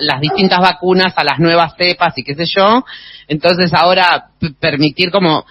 las 0.00 0.20
distintas 0.20 0.60
vacunas 0.60 1.12
a 1.16 1.22
las 1.22 1.38
nuevas 1.38 1.74
cepas 1.76 2.14
y 2.16 2.24
qué 2.24 2.34
sé 2.34 2.46
yo. 2.46 2.82
Entonces 3.28 3.72
ahora 3.74 4.28
permitir 4.58 5.10
como 5.10 5.44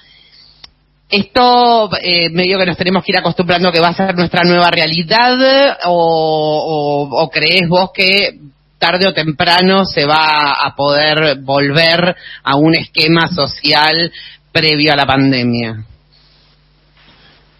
esto 1.11 1.89
eh, 2.01 2.29
medio 2.29 2.57
que 2.57 2.65
nos 2.65 2.77
tenemos 2.77 3.03
que 3.03 3.11
ir 3.11 3.17
acostumbrando 3.17 3.71
que 3.71 3.81
va 3.81 3.89
a 3.89 3.93
ser 3.93 4.15
nuestra 4.15 4.43
nueva 4.43 4.71
realidad 4.71 5.77
o, 5.85 7.29
crees 7.31 7.67
vos 7.67 7.91
que 7.93 8.39
tarde 8.79 9.07
o 9.07 9.13
temprano 9.13 9.85
se 9.85 10.05
va 10.05 10.53
a 10.53 10.73
poder 10.75 11.39
volver 11.41 12.15
a 12.43 12.55
un 12.55 12.75
esquema 12.75 13.27
social 13.27 14.11
previo 14.51 14.93
a 14.93 14.95
la 14.95 15.05
pandemia? 15.05 15.83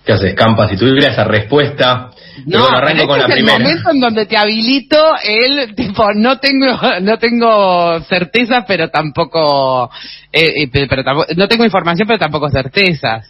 ¿Qué 0.05 0.13
haces, 0.13 0.33
Campa? 0.33 0.67
Si 0.67 0.77
tuviera 0.77 1.11
esa 1.11 1.25
respuesta, 1.25 2.09
no, 2.45 2.65
arranco 2.65 3.07
con 3.07 3.19
este 3.19 3.29
la 3.29 3.35
es 3.35 3.39
el 3.39 3.45
momento 3.45 3.91
en 3.91 3.99
donde 3.99 4.25
te 4.25 4.37
habilito 4.37 4.97
el 5.23 5.75
tipo 5.75 6.13
no 6.13 6.39
tengo 6.39 6.67
no 7.01 7.17
tengo 7.17 8.01
certeza 8.01 8.63
pero 8.67 8.89
tampoco 8.89 9.89
eh, 10.31 10.67
pero, 10.71 11.25
no 11.35 11.47
tengo 11.47 11.65
información 11.65 12.07
pero 12.07 12.19
tampoco 12.19 12.49
certezas 12.49 13.29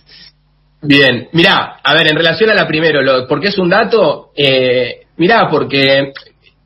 Bien, 0.83 1.27
mirá, 1.33 1.77
a 1.83 1.93
ver, 1.93 2.07
en 2.09 2.17
relación 2.17 2.49
a 2.49 2.55
la 2.55 2.67
primero, 2.67 3.03
lo, 3.03 3.27
¿por 3.27 3.39
qué 3.39 3.49
es 3.49 3.57
un 3.59 3.69
dato? 3.69 4.31
Eh, 4.35 5.01
mirá, 5.17 5.47
porque 5.47 6.11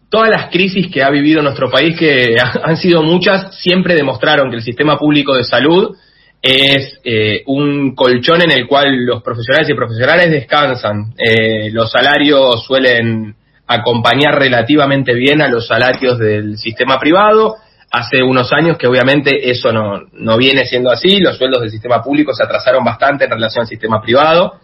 todas 0.09 0.29
las 0.29 0.49
crisis 0.49 0.87
que 0.89 1.03
ha 1.03 1.09
vivido 1.09 1.41
nuestro 1.41 1.69
país, 1.69 1.97
que 1.99 2.35
han 2.63 2.77
sido 2.77 3.03
muchas, 3.03 3.59
siempre 3.59 3.93
demostraron 3.93 4.49
que 4.49 4.55
el 4.55 4.63
sistema 4.63 4.97
público 4.97 5.35
de 5.35 5.43
salud 5.43 5.97
es 6.45 6.99
eh, 7.03 7.41
un 7.47 7.95
colchón 7.95 8.43
en 8.43 8.51
el 8.51 8.67
cual 8.67 9.03
los 9.03 9.23
profesionales 9.23 9.67
y 9.67 9.73
profesionales 9.73 10.29
descansan. 10.29 11.15
Eh, 11.17 11.71
los 11.71 11.91
salarios 11.91 12.63
suelen 12.63 13.35
acompañar 13.65 14.37
relativamente 14.37 15.15
bien 15.15 15.41
a 15.41 15.47
los 15.47 15.65
salarios 15.67 16.19
del 16.19 16.59
sistema 16.59 16.99
privado. 16.99 17.55
Hace 17.89 18.21
unos 18.21 18.53
años 18.53 18.77
que 18.77 18.85
obviamente 18.85 19.49
eso 19.49 19.71
no, 19.71 20.01
no 20.13 20.37
viene 20.37 20.65
siendo 20.65 20.91
así, 20.91 21.19
los 21.19 21.35
sueldos 21.35 21.61
del 21.61 21.71
sistema 21.71 22.03
público 22.03 22.31
se 22.31 22.43
atrasaron 22.43 22.83
bastante 22.83 23.25
en 23.25 23.31
relación 23.31 23.63
al 23.63 23.67
sistema 23.67 23.99
privado, 23.99 24.59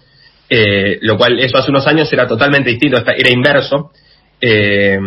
eh, 0.47 0.99
lo 1.01 1.17
cual 1.17 1.39
eso 1.39 1.57
hace 1.57 1.71
unos 1.71 1.87
años 1.87 2.13
era 2.13 2.27
totalmente 2.27 2.69
distinto, 2.69 2.97
era 2.97 3.31
inverso. 3.31 3.91
Eh, 4.39 4.99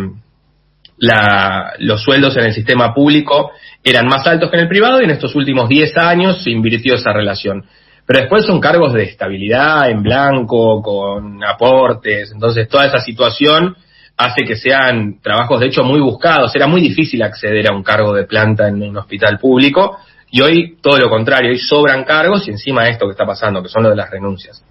la, 0.97 1.73
los 1.79 2.01
sueldos 2.01 2.35
en 2.37 2.45
el 2.45 2.53
sistema 2.53 2.93
público 2.93 3.51
eran 3.85 4.07
más 4.07 4.25
altos 4.25 4.49
que 4.49 4.57
en 4.57 4.63
el 4.63 4.67
privado 4.67 4.99
y 4.99 5.05
en 5.05 5.11
estos 5.11 5.35
últimos 5.35 5.69
10 5.69 5.95
años 5.97 6.43
se 6.43 6.49
invirtió 6.49 6.95
esa 6.95 7.13
relación. 7.13 7.65
Pero 8.05 8.21
después 8.21 8.45
son 8.45 8.59
cargos 8.59 8.93
de 8.93 9.03
estabilidad 9.03 9.89
en 9.89 10.01
blanco, 10.01 10.81
con 10.81 11.43
aportes, 11.43 12.31
entonces 12.31 12.67
toda 12.67 12.87
esa 12.87 12.99
situación 12.99 13.75
hace 14.17 14.43
que 14.43 14.55
sean 14.55 15.19
trabajos 15.21 15.59
de 15.59 15.67
hecho 15.67 15.83
muy 15.83 15.99
buscados. 15.99 16.55
Era 16.55 16.67
muy 16.67 16.81
difícil 16.81 17.21
acceder 17.21 17.69
a 17.69 17.75
un 17.75 17.83
cargo 17.83 18.13
de 18.13 18.25
planta 18.25 18.67
en 18.67 18.81
un 18.81 18.97
hospital 18.97 19.37
público 19.37 19.97
y 20.31 20.41
hoy 20.41 20.77
todo 20.81 20.97
lo 20.97 21.09
contrario, 21.09 21.51
hoy 21.51 21.59
sobran 21.59 22.03
cargos 22.03 22.47
y 22.47 22.51
encima 22.51 22.89
esto 22.89 23.05
que 23.05 23.11
está 23.11 23.25
pasando, 23.25 23.61
que 23.61 23.69
son 23.69 23.83
lo 23.83 23.89
de 23.91 23.95
las 23.95 24.09
renuncias. 24.09 24.63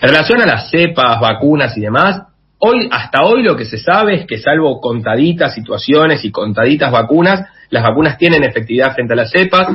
En 0.00 0.08
relación 0.08 0.40
a 0.42 0.46
las 0.46 0.70
cepas, 0.70 1.20
vacunas 1.20 1.76
y 1.76 1.80
demás, 1.80 2.22
hoy, 2.58 2.88
hasta 2.90 3.24
hoy 3.24 3.42
lo 3.42 3.56
que 3.56 3.64
se 3.64 3.78
sabe 3.78 4.14
es 4.14 4.26
que 4.26 4.38
salvo 4.38 4.80
contaditas 4.80 5.54
situaciones 5.54 6.24
y 6.24 6.30
contaditas 6.30 6.92
vacunas, 6.92 7.48
las 7.74 7.82
vacunas 7.82 8.16
tienen 8.16 8.44
efectividad 8.44 8.94
frente 8.94 9.14
a 9.14 9.16
las 9.16 9.30
cepas. 9.30 9.66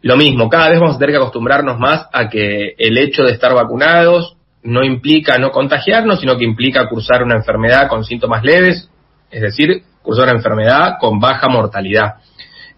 Lo 0.00 0.16
mismo, 0.16 0.48
cada 0.48 0.70
vez 0.70 0.80
vamos 0.80 0.96
a 0.96 0.98
tener 0.98 1.12
que 1.14 1.18
acostumbrarnos 1.20 1.78
más 1.78 2.06
a 2.12 2.30
que 2.30 2.74
el 2.78 2.96
hecho 2.96 3.22
de 3.22 3.32
estar 3.32 3.54
vacunados 3.54 4.36
no 4.62 4.82
implica 4.82 5.36
no 5.38 5.50
contagiarnos, 5.50 6.20
sino 6.20 6.38
que 6.38 6.44
implica 6.44 6.88
cursar 6.88 7.22
una 7.22 7.36
enfermedad 7.36 7.88
con 7.88 8.04
síntomas 8.04 8.42
leves, 8.42 8.90
es 9.30 9.42
decir, 9.42 9.82
cursar 10.02 10.24
una 10.24 10.38
enfermedad 10.38 10.94
con 10.98 11.20
baja 11.20 11.48
mortalidad. 11.48 12.14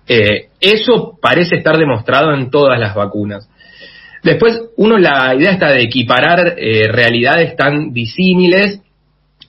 Eh, 0.09 0.49
eso 0.61 1.17
parece 1.23 1.57
estar 1.57 1.77
demostrado 1.79 2.35
en 2.35 2.51
todas 2.51 2.81
las 2.81 2.97
vacunas. 2.97 3.49
Después, 4.25 4.61
uno, 4.77 4.99
la 4.99 5.35
idea 5.37 5.53
está 5.53 5.71
de 5.71 5.83
equiparar 5.83 6.55
eh, 6.57 6.89
realidades 6.91 7.55
tan 7.57 7.93
disímiles 7.93 8.83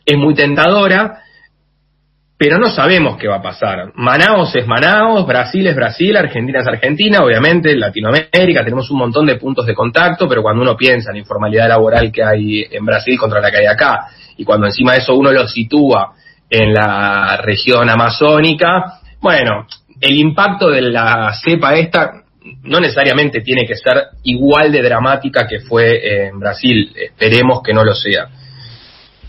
es 0.06 0.18
muy 0.18 0.36
tentadora, 0.36 1.22
pero 2.38 2.58
no 2.58 2.70
sabemos 2.70 3.18
qué 3.18 3.28
va 3.28 3.38
a 3.38 3.42
pasar. 3.42 3.92
Manaos 3.96 4.56
es 4.56 4.68
Manaos, 4.68 5.26
Brasil 5.26 5.68
es 5.68 5.76
Brasil, 5.76 6.18
Argentina 6.18 6.60
es 6.60 6.68
Argentina, 6.68 7.20
obviamente 7.24 7.76
Latinoamérica 7.76 8.64
tenemos 8.64 8.90
un 8.92 8.98
montón 8.98 9.26
de 9.26 9.36
puntos 9.36 9.66
de 9.66 9.76
contacto, 9.76 10.28
pero 10.28 10.42
cuando 10.42 10.62
uno 10.62 10.76
piensa 10.76 11.12
en 11.12 11.16
la 11.16 11.20
informalidad 11.20 11.68
laboral 11.68 12.12
que 12.12 12.24
hay 12.24 12.66
en 12.70 12.86
Brasil 12.86 13.18
contra 13.18 13.40
la 13.40 13.52
que 13.52 13.58
hay 13.58 13.68
acá, 13.68 14.08
y 14.38 14.44
cuando 14.44 14.66
encima 14.66 14.94
de 14.94 15.00
eso 15.00 15.16
uno 15.16 15.32
lo 15.32 15.48
sitúa 15.48 16.14
en 16.50 16.74
la 16.74 17.38
región 17.38 17.90
amazónica, 17.90 19.00
bueno, 19.22 19.68
el 20.02 20.16
impacto 20.18 20.70
de 20.70 20.82
la 20.82 21.34
cepa 21.34 21.76
esta 21.76 22.24
no 22.64 22.80
necesariamente 22.80 23.42
tiene 23.42 23.66
que 23.66 23.76
ser 23.76 24.08
igual 24.24 24.72
de 24.72 24.82
dramática 24.82 25.48
que 25.48 25.60
fue 25.62 26.28
en 26.28 26.40
Brasil, 26.40 26.92
esperemos 26.96 27.62
que 27.64 27.74
no 27.74 27.84
lo 27.86 27.94
sea. 27.94 28.28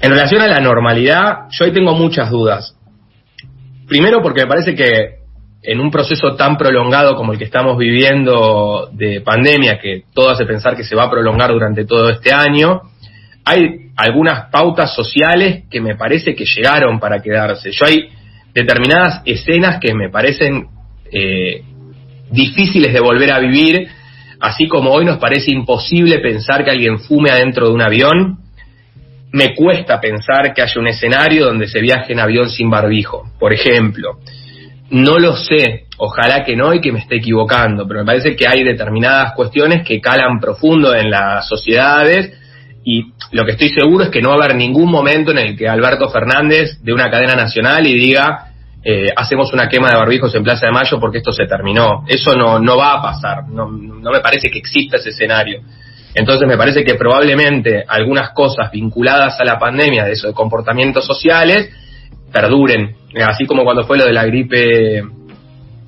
En 0.01 0.11
relación 0.11 0.43
a 0.43 0.49
la 0.49 0.59
normalidad, 0.59 1.47
yo 1.51 1.65
ahí 1.65 1.73
tengo 1.73 1.95
muchas 1.95 2.31
dudas. 2.31 2.77
Primero 3.87 4.23
porque 4.23 4.43
me 4.43 4.49
parece 4.49 4.75
que 4.75 5.25
en 5.63 5.81
un 5.81 5.91
proceso 5.91 6.37
tan 6.37 6.57
prolongado 6.57 7.17
como 7.17 7.33
el 7.33 7.39
que 7.39 7.45
estamos 7.45 7.79
viviendo 7.79 8.91
de 8.93 9.23
pandemia, 9.23 9.79
que 9.79 10.05
todo 10.13 10.31
hace 10.31 10.45
pensar 10.45 10.77
que 10.77 10.85
se 10.85 10.95
va 10.95 11.05
a 11.05 11.11
prolongar 11.11 11.51
durante 11.51 11.87
todo 11.87 12.11
este 12.11 12.33
año, 12.35 12.83
hay 13.45 13.91
algunas 13.97 14.51
pautas 14.51 14.95
sociales 14.95 15.65
que 15.71 15.81
me 15.81 15.97
parece 15.97 16.35
que 16.35 16.45
llegaron 16.45 17.01
para 17.01 17.21
quedarse. 17.21 17.71
Yo 17.73 17.87
hay 17.87 18.09
determinadas 18.53 19.23
escenas 19.25 19.79
que 19.81 19.95
me 19.95 20.11
parecen 20.11 20.67
eh, 21.11 21.63
difíciles 22.31 22.93
de 22.93 23.01
volver 23.01 23.33
a 23.33 23.39
vivir, 23.39 23.89
así 24.41 24.69
como 24.69 24.91
hoy 24.91 25.05
nos 25.05 25.19
parece 25.19 25.51
imposible 25.51 26.19
pensar 26.19 26.65
que 26.65 26.71
alguien 26.71 26.99
fume 27.01 27.31
adentro 27.31 27.69
de 27.69 27.75
un 27.75 27.83
avión, 27.83 28.39
me 29.35 29.53
cuesta 29.53 30.01
pensar 30.01 30.55
que 30.55 30.63
haya 30.63 30.81
un 30.81 30.87
escenario 30.87 31.47
donde 31.47 31.67
se 31.67 31.81
viaje 31.81 32.13
en 32.13 32.21
avión 32.21 32.49
sin 32.49 32.71
barbijo, 32.71 33.33
por 33.41 33.53
ejemplo. 33.53 34.21
No 34.91 35.19
lo 35.19 35.35
sé, 35.35 35.87
ojalá 35.99 36.45
que 36.45 36.55
no 36.55 36.73
y 36.73 36.81
que 36.81 36.93
me 36.93 37.01
esté 37.01 37.17
equivocando, 37.17 37.85
pero 37.89 38.01
me 38.01 38.07
parece 38.07 38.37
que 38.37 38.47
hay 38.47 38.63
determinadas 38.63 39.33
cuestiones 39.35 39.85
que 39.85 40.01
calan 40.01 40.39
profundo 40.39 40.95
en 40.95 41.11
las 41.11 41.49
sociedades 41.49 42.33
y 42.85 43.07
lo 43.33 43.45
que 43.45 43.53
estoy 43.53 43.71
seguro 43.71 44.05
es 44.05 44.11
que 44.11 44.23
no 44.23 44.29
va 44.29 44.37
a 44.37 44.45
haber 44.45 44.57
ningún 44.57 44.89
momento 44.89 45.33
en 45.33 45.39
el 45.39 45.57
que 45.57 45.69
Alberto 45.69 46.09
Fernández 46.11 46.81
de 46.81 46.93
una 46.93 47.11
cadena 47.11 47.35
nacional 47.35 47.85
y 47.89 47.95
diga 47.95 48.53
eh, 48.85 49.09
hacemos 49.17 49.53
una 49.53 49.69
quema 49.69 49.91
de 49.91 49.97
barbijos 49.97 50.33
en 50.37 50.45
Plaza 50.45 50.67
de 50.67 50.73
Mayo 50.73 51.01
porque 51.01 51.19
esto 51.19 51.33
se 51.33 51.47
terminó. 51.47 52.05
Eso 52.07 52.37
no, 52.37 52.61
no 52.61 52.77
va 52.77 52.93
a 52.93 53.03
pasar, 53.03 53.49
no, 53.49 53.69
no 53.69 54.11
me 54.13 54.21
parece 54.21 54.49
que 54.49 54.59
exista 54.61 54.99
ese 54.99 55.09
escenario. 55.09 55.63
Entonces 56.15 56.47
me 56.47 56.57
parece 56.57 56.85
que 56.85 56.95
probablemente 56.95 57.85
algunas 57.87 58.31
cosas 58.31 58.71
vinculadas 58.71 59.39
a 59.41 59.45
la 59.45 59.59
pandemia 59.59 60.05
de 60.05 60.13
eso, 60.13 60.29
de 60.29 60.35
comportamientos 60.35 61.07
sociales, 61.07 61.71
perduren, 62.33 62.97
así 63.27 63.47
como 63.47 63.65
cuando 63.65 63.85
fue 63.85 63.99
lo 63.99 64.05
de 64.05 64.13
la 64.13 64.25
gripe 64.25 65.03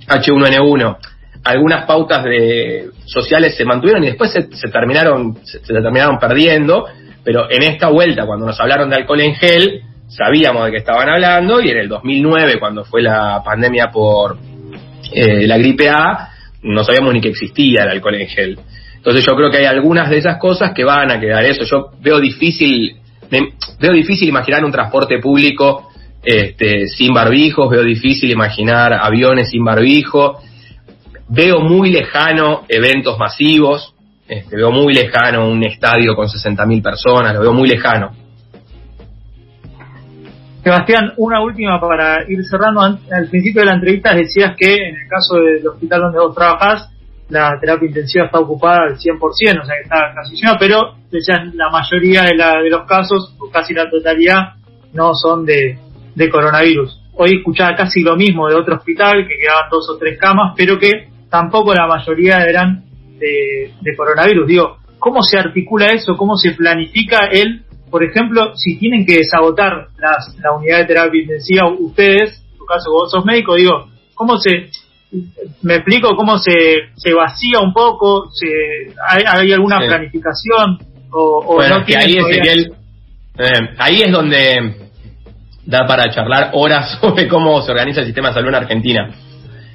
H1N1. 0.06 0.96
Algunas 1.44 1.84
pautas 1.84 2.24
de 2.24 2.90
sociales 3.04 3.56
se 3.56 3.64
mantuvieron 3.64 4.02
y 4.02 4.08
después 4.08 4.32
se, 4.32 4.42
terminaron 4.68 5.38
se, 5.44 5.60
terminaron 5.60 6.18
perdiendo, 6.18 6.86
pero 7.22 7.48
en 7.50 7.62
esta 7.62 7.88
vuelta 7.88 8.26
cuando 8.26 8.46
nos 8.46 8.60
hablaron 8.60 8.90
de 8.90 8.96
alcohol 8.96 9.20
en 9.20 9.34
gel 9.36 9.82
sabíamos 10.08 10.64
de 10.66 10.70
qué 10.72 10.78
estaban 10.78 11.08
hablando 11.08 11.60
y 11.60 11.70
en 11.70 11.78
el 11.78 11.88
2009 11.88 12.58
cuando 12.58 12.84
fue 12.84 13.02
la 13.02 13.42
pandemia 13.44 13.90
por 13.92 14.38
eh, 15.12 15.46
la 15.46 15.58
gripe 15.58 15.88
A 15.88 16.30
no 16.62 16.82
sabíamos 16.82 17.14
ni 17.14 17.20
que 17.20 17.28
existía 17.28 17.84
el 17.84 17.90
alcohol 17.90 18.16
en 18.16 18.28
gel. 18.28 18.58
Entonces 19.06 19.24
yo 19.24 19.36
creo 19.36 19.50
que 19.52 19.58
hay 19.58 19.66
algunas 19.66 20.10
de 20.10 20.18
esas 20.18 20.36
cosas 20.36 20.72
que 20.74 20.82
van 20.82 21.12
a 21.12 21.20
quedar 21.20 21.44
eso. 21.44 21.62
Yo 21.62 21.90
veo 22.00 22.18
difícil, 22.18 22.96
veo 23.78 23.92
difícil 23.92 24.28
imaginar 24.28 24.64
un 24.64 24.72
transporte 24.72 25.20
público 25.20 25.90
este, 26.24 26.88
sin 26.88 27.14
barbijos, 27.14 27.70
veo 27.70 27.84
difícil 27.84 28.28
imaginar 28.32 28.92
aviones 28.94 29.50
sin 29.50 29.62
barbijo, 29.62 30.40
veo 31.28 31.60
muy 31.60 31.92
lejano 31.92 32.64
eventos 32.68 33.16
masivos, 33.16 33.94
este, 34.26 34.56
veo 34.56 34.72
muy 34.72 34.92
lejano 34.92 35.48
un 35.48 35.62
estadio 35.62 36.16
con 36.16 36.26
60.000 36.26 36.82
personas, 36.82 37.32
lo 37.32 37.42
veo 37.42 37.52
muy 37.52 37.68
lejano. 37.68 38.10
Sebastián, 40.64 41.12
una 41.18 41.40
última 41.44 41.80
para 41.80 42.28
ir 42.28 42.44
cerrando. 42.44 42.80
Al 42.80 43.28
principio 43.30 43.60
de 43.60 43.66
la 43.66 43.74
entrevista 43.74 44.12
decías 44.16 44.56
que 44.58 44.74
en 44.74 44.96
el 44.96 45.08
caso 45.08 45.36
del 45.36 45.64
hospital 45.64 46.00
donde 46.00 46.18
vos 46.18 46.34
trabajás, 46.34 46.90
la 47.28 47.58
terapia 47.60 47.88
intensiva 47.88 48.26
está 48.26 48.38
ocupada 48.38 48.84
al 48.88 48.98
100%, 48.98 49.20
o 49.20 49.30
sea 49.30 49.74
que 49.76 49.82
está 49.82 50.12
casi 50.14 50.36
llena, 50.36 50.56
pero 50.58 50.94
la 51.54 51.70
mayoría 51.70 52.22
de, 52.22 52.36
la, 52.36 52.62
de 52.62 52.70
los 52.70 52.86
casos, 52.86 53.34
o 53.38 53.50
casi 53.50 53.74
la 53.74 53.90
totalidad, 53.90 54.54
no 54.92 55.12
son 55.14 55.44
de, 55.44 55.78
coronavirus. 56.30 57.02
Hoy 57.14 57.38
escuchaba 57.38 57.74
casi 57.76 58.00
lo 58.00 58.16
mismo 58.16 58.48
de 58.48 58.54
otro 58.54 58.76
hospital, 58.76 59.26
que 59.26 59.38
quedaban 59.38 59.70
dos 59.70 59.88
o 59.90 59.98
tres 59.98 60.18
camas, 60.18 60.54
pero 60.56 60.78
que 60.78 61.08
tampoco 61.30 61.74
la 61.74 61.86
mayoría 61.86 62.44
eran 62.44 62.84
de, 63.18 63.72
de 63.80 63.96
coronavirus. 63.96 64.46
Digo, 64.46 64.76
¿cómo 64.98 65.22
se 65.22 65.38
articula 65.38 65.86
eso? 65.86 66.16
¿Cómo 66.16 66.36
se 66.36 66.52
planifica 66.52 67.26
el, 67.26 67.64
por 67.90 68.04
ejemplo, 68.04 68.54
si 68.56 68.78
tienen 68.78 69.04
que 69.06 69.18
desagotar 69.18 69.88
las, 69.98 70.36
la 70.38 70.52
unidad 70.52 70.78
de 70.78 70.84
terapia 70.86 71.22
intensiva 71.22 71.68
ustedes, 71.68 72.42
en 72.52 72.58
tu 72.58 72.66
caso 72.66 72.90
vos 72.92 73.10
sos 73.10 73.24
médico, 73.24 73.54
digo, 73.54 73.88
¿cómo 74.14 74.36
se, 74.38 74.70
me 75.62 75.76
explico 75.76 76.16
cómo 76.16 76.38
se, 76.38 76.52
se 76.96 77.14
vacía 77.14 77.60
un 77.60 77.72
poco, 77.72 78.28
se, 78.32 78.92
hay, 79.08 79.52
alguna 79.52 79.78
planificación 79.78 80.78
o, 81.10 81.62
no 81.68 81.84
tiene 81.84 82.04
ahí, 82.04 82.18
es 82.18 82.70
eh, 83.38 83.68
ahí 83.78 84.02
es 84.02 84.12
donde 84.12 84.74
da 85.64 85.86
para 85.86 86.10
charlar 86.10 86.50
horas 86.54 86.98
sobre 87.00 87.28
cómo 87.28 87.62
se 87.62 87.70
organiza 87.70 88.00
el 88.00 88.06
sistema 88.06 88.28
de 88.28 88.34
salud 88.34 88.48
en 88.48 88.54
Argentina. 88.54 89.10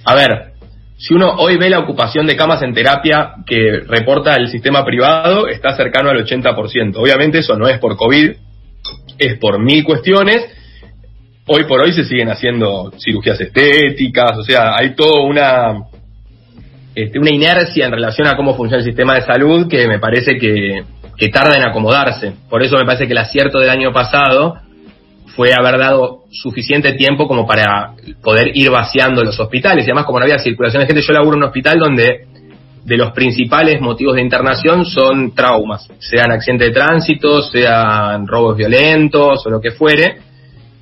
A 0.06 0.16
ver, 0.16 0.54
si 0.98 1.14
uno 1.14 1.36
hoy 1.38 1.58
ve 1.58 1.70
la 1.70 1.80
ocupación 1.80 2.28
de 2.28 2.36
camas 2.36 2.62
en 2.62 2.74
terapia 2.74 3.36
que 3.46 3.82
reporta 3.88 4.36
el 4.36 4.50
sistema 4.50 4.86
privado, 4.86 5.48
está 5.48 5.76
cercano 5.76 6.10
al 6.10 6.26
80%. 6.26 6.96
Obviamente 6.96 7.40
eso 7.40 7.56
no 7.56 7.68
es 7.68 7.80
por 7.80 7.98
COVID, 7.98 8.32
es 9.18 9.38
por 9.40 9.60
mil 9.60 9.84
cuestiones 9.84 10.46
hoy 11.52 11.66
por 11.66 11.82
hoy 11.82 11.92
se 11.92 12.06
siguen 12.06 12.30
haciendo 12.30 12.92
cirugías 12.98 13.40
estéticas, 13.40 14.38
o 14.38 14.44
sea, 14.44 14.76
hay 14.78 14.96
toda 14.96 15.22
una, 15.22 15.86
este, 16.96 17.20
una 17.20 17.34
inercia 17.34 17.86
en 17.86 17.92
relación 17.92 18.28
a 18.28 18.38
cómo 18.38 18.56
funciona 18.56 18.80
el 18.80 18.86
sistema 18.86 19.16
de 19.16 19.24
salud 19.24 19.68
que 19.68 19.88
me 19.88 20.00
parece 20.00 20.38
que, 20.38 20.84
que 21.18 21.30
tarda 21.30 21.58
en 21.58 21.64
acomodarse. 21.64 22.34
Por 22.50 22.64
eso 22.64 22.78
me 22.78 22.86
parece 22.86 23.06
que 23.06 23.14
el 23.14 23.20
acierto 23.20 23.60
del 23.60 23.70
año 23.70 23.92
pasado 23.92 24.56
fue 25.36 25.50
haber 25.54 25.78
dado 25.78 26.24
suficiente 26.32 26.94
tiempo 26.94 27.28
como 27.28 27.46
para 27.46 27.94
poder 28.24 28.52
ir 28.54 28.70
vaciando 28.70 29.24
los 29.24 29.40
hospitales. 29.40 29.86
Y 29.86 29.90
además, 29.90 30.06
como 30.06 30.20
no 30.20 30.26
había 30.26 30.40
circulación 30.40 30.82
de 30.82 30.88
gente, 30.88 31.02
yo 31.02 31.14
laburo 31.14 31.36
en 31.36 31.44
un 31.44 31.48
hospital 31.48 31.80
donde 31.80 32.28
de 32.84 32.98
los 32.98 33.12
principales 33.12 33.80
motivos 33.80 34.16
de 34.16 34.22
internación 34.22 34.86
son 34.86 35.36
traumas, 35.36 35.88
sean 36.00 36.32
accidentes 36.32 36.70
de 36.70 36.74
tránsito, 36.74 37.42
sean 37.42 38.26
robos 38.26 38.58
violentos 38.58 39.46
o 39.46 39.50
lo 39.50 39.62
que 39.62 39.72
fuere. 39.72 40.31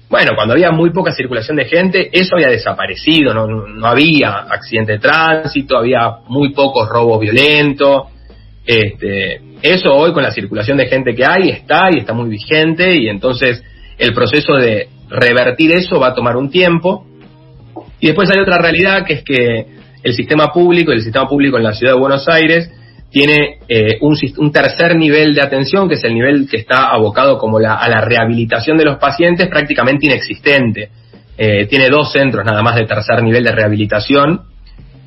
Bueno, 0.10 0.32
cuando 0.36 0.56
había 0.56 0.72
muy 0.72 0.90
poca 0.90 1.12
circulación 1.12 1.58
de 1.58 1.66
gente, 1.66 2.10
eso 2.12 2.36
había 2.36 2.48
desaparecido, 2.48 3.32
no, 3.34 3.46
no 3.46 3.88
había 3.88 4.40
accidente 4.50 4.94
de 4.94 5.00
tránsito, 5.00 5.78
había 5.78 6.18
muy 6.28 6.52
pocos 6.52 6.90
robos 6.90 7.20
violentos. 7.20 8.08
Este, 8.66 9.40
eso 9.62 9.94
hoy 9.94 10.12
con 10.12 10.24
la 10.24 10.32
circulación 10.32 10.78
de 10.78 10.88
gente 10.88 11.14
que 11.14 11.26
hay 11.26 11.50
está 11.50 11.90
y 11.92 12.00
está 12.00 12.14
muy 12.14 12.28
vigente 12.28 12.96
y 12.96 13.08
entonces 13.08 13.64
el 13.98 14.14
proceso 14.14 14.56
de 14.56 14.90
revertir 15.10 15.72
eso 15.74 16.00
va 16.00 16.08
a 16.08 16.14
tomar 16.16 16.38
un 16.38 16.50
tiempo. 16.50 17.06
Y 18.00 18.08
después 18.08 18.32
hay 18.32 18.40
otra 18.40 18.58
realidad 18.58 19.06
que 19.06 19.14
es 19.14 19.24
que 19.24 19.68
el 20.02 20.14
sistema 20.14 20.52
público, 20.52 20.92
el 20.92 21.02
sistema 21.02 21.28
público 21.28 21.58
en 21.58 21.64
la 21.64 21.74
ciudad 21.74 21.94
de 21.94 22.00
Buenos 22.00 22.28
Aires, 22.28 22.72
tiene 23.12 23.60
eh, 23.68 23.98
un, 24.02 24.16
un, 24.38 24.52
tercer 24.52 24.96
nivel 24.96 25.34
de 25.34 25.42
atención, 25.42 25.88
que 25.90 25.96
es 25.96 26.04
el 26.04 26.14
nivel 26.14 26.48
que 26.50 26.58
está 26.58 26.90
abocado 26.90 27.38
como 27.38 27.60
la, 27.60 27.76
a 27.76 27.90
la 27.90 28.02
rehabilitación 28.02 28.78
de 28.78 28.86
los 28.86 28.98
pacientes, 28.98 29.48
prácticamente 29.48 30.06
inexistente. 30.06 30.90
Eh, 31.38 31.66
tiene 31.68 31.90
dos 31.90 32.12
centros 32.12 32.46
nada 32.46 32.62
más 32.62 32.76
de 32.76 32.86
tercer 32.86 33.24
nivel 33.24 33.44
de 33.44 33.52
rehabilitación 33.52 34.42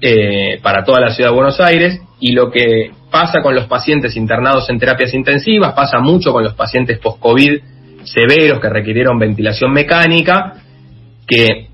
eh, 0.01 0.59
para 0.63 0.83
toda 0.85 1.01
la 1.01 1.11
ciudad 1.15 1.31
de 1.31 1.37
Buenos 1.37 1.61
Aires 1.61 2.01
y 2.19 2.33
lo 2.33 2.51
que 2.51 2.91
pasa 3.11 3.41
con 3.43 3.55
los 3.55 3.67
pacientes 3.67 4.17
internados 4.17 4.69
en 4.71 4.79
terapias 4.79 5.15
intensivas, 5.15 5.75
pasa 5.75 6.01
mucho 6.01 6.33
con 6.33 6.43
los 6.43 6.55
pacientes 6.55 6.99
post-COVID 6.99 7.61
severos 8.05 8.59
que 8.61 8.69
requirieron 8.69 9.19
ventilación 9.19 9.73
mecánica, 9.73 10.55
que 11.27 11.69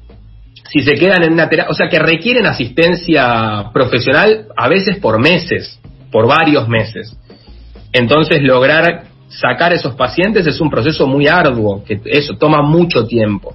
si 0.70 0.82
se 0.82 0.94
quedan 0.94 1.23
en 1.23 1.32
una 1.32 1.49
terapia, 1.49 1.70
o 1.70 1.75
sea, 1.75 1.88
que 1.88 1.99
requieren 1.99 2.44
asistencia 2.44 3.70
profesional 3.73 4.47
a 4.56 4.68
veces 4.68 4.99
por 4.99 5.18
meses, 5.20 5.80
por 6.10 6.26
varios 6.26 6.68
meses. 6.68 7.16
Entonces, 7.92 8.42
lograr 8.42 9.04
sacar 9.28 9.72
esos 9.72 9.94
pacientes 9.94 10.46
es 10.46 10.60
un 10.60 10.70
proceso 10.70 11.06
muy 11.06 11.26
arduo, 11.28 11.84
que 11.84 12.00
eso 12.04 12.34
toma 12.36 12.62
mucho 12.62 13.06
tiempo. 13.06 13.54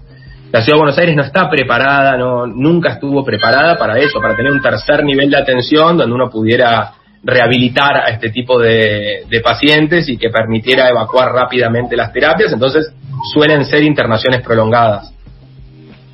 La 0.51 0.61
ciudad 0.61 0.75
de 0.77 0.81
Buenos 0.81 0.97
Aires 0.99 1.15
no 1.15 1.23
está 1.23 1.49
preparada, 1.49 2.15
no, 2.15 2.45
nunca 2.45 2.93
estuvo 2.93 3.25
preparada 3.25 3.75
para 3.75 3.97
eso, 3.97 4.21
para 4.21 4.35
tener 4.35 4.51
un 4.51 4.61
tercer 4.61 5.03
nivel 5.03 5.31
de 5.31 5.37
atención 5.37 5.97
donde 5.97 6.13
uno 6.13 6.29
pudiera 6.29 6.93
rehabilitar 7.23 7.97
a 7.97 8.09
este 8.09 8.29
tipo 8.29 8.59
de, 8.59 9.25
pacientes 9.43 10.07
y 10.09 10.17
que 10.17 10.29
permitiera 10.29 10.89
evacuar 10.89 11.31
rápidamente 11.31 11.95
las 11.95 12.11
terapias, 12.11 12.53
entonces 12.53 12.93
suelen 13.33 13.65
ser 13.65 13.83
internaciones 13.83 14.41
prolongadas. 14.41 15.11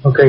Ok. 0.04 0.20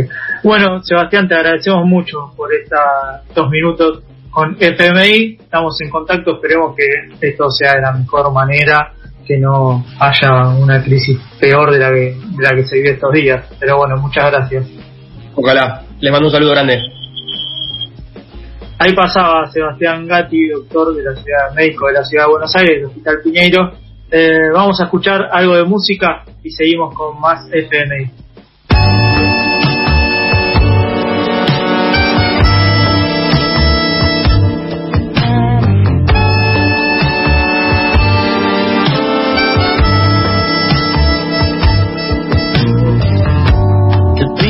Bueno, 0.42 0.82
Sebastián, 0.82 1.28
te 1.28 1.34
agradecemos 1.34 1.86
mucho 1.86 2.32
por 2.36 2.50
estos 2.52 3.48
minutos 3.50 4.02
con 4.30 4.56
FMI. 4.58 5.38
Estamos 5.40 5.80
en 5.80 5.90
contacto, 5.90 6.34
esperemos 6.34 6.74
que 6.76 7.28
esto 7.28 7.50
sea 7.50 7.74
de 7.74 7.82
la 7.82 7.92
mejor 7.92 8.32
manera, 8.32 8.92
que 9.26 9.38
no 9.38 9.84
haya 9.98 10.48
una 10.48 10.82
crisis 10.82 11.18
peor 11.38 11.72
de 11.72 11.78
la 11.78 11.90
que, 11.90 12.16
de 12.36 12.42
la 12.42 12.54
que 12.54 12.64
se 12.64 12.76
vive 12.76 12.90
estos 12.90 13.12
días. 13.12 13.44
Pero 13.58 13.78
bueno, 13.78 13.96
muchas 13.96 14.30
gracias. 14.30 14.66
Ojalá. 15.34 15.82
Les 16.00 16.10
mando 16.10 16.28
un 16.28 16.32
saludo 16.32 16.52
grande. 16.52 16.80
Ahí 18.78 18.94
pasaba 18.94 19.46
Sebastián 19.50 20.06
Gatti, 20.06 20.48
doctor 20.48 20.94
de 20.94 21.02
la 21.02 21.14
ciudad 21.14 21.52
médico 21.54 21.86
de 21.88 21.92
la 21.92 22.04
ciudad 22.04 22.24
de 22.24 22.30
Buenos 22.30 22.56
Aires, 22.56 22.76
del 22.76 22.86
Hospital 22.86 23.18
Piñeiro. 23.22 23.72
Eh, 24.10 24.48
vamos 24.54 24.80
a 24.80 24.84
escuchar 24.84 25.28
algo 25.30 25.54
de 25.54 25.64
música 25.64 26.24
y 26.42 26.50
seguimos 26.50 26.94
con 26.94 27.20
más 27.20 27.46
FMI. 27.52 28.10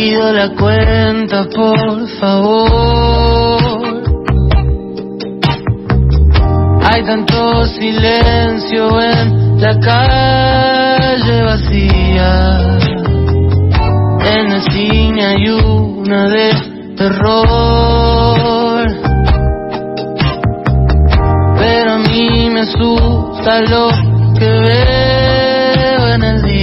Pido 0.01 0.33
la 0.33 0.49
cuenta, 0.57 1.45
por 1.55 2.09
favor. 2.21 3.61
Hay 6.83 7.05
tanto 7.05 7.67
silencio 7.67 8.99
en 8.99 9.61
la 9.61 9.79
calle 9.79 11.43
vacía. 11.43 12.33
En 14.37 14.53
el 14.53 14.63
cine 14.73 15.27
hay 15.27 15.49
una 15.51 16.29
de 16.29 16.51
terror. 16.97 18.87
Pero 21.59 21.93
a 21.93 21.99
mí 21.99 22.49
me 22.49 22.61
asusta 22.61 23.61
lo 23.73 23.91
que 24.39 24.49
veo 24.49 26.09
en 26.15 26.23
el 26.23 26.43
día. 26.43 26.61